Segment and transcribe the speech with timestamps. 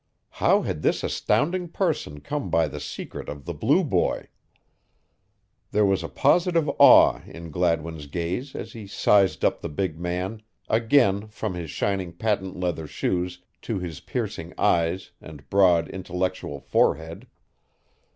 [0.41, 4.29] How had this astounding person come by the secret of "The Blue Boy?"
[5.69, 10.41] There was a positive awe in Gladwin's gaze as he sized up the big man
[10.67, 17.27] again from his shining patent leather shoes to his piercing eyes and broad, intellectual forehead.